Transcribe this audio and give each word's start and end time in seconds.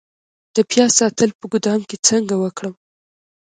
د 0.55 0.57
پیاز 0.69 0.91
ساتل 0.99 1.29
په 1.39 1.45
ګدام 1.53 1.81
کې 1.89 1.97
څنګه 2.07 2.35
وکړم؟ 2.43 2.73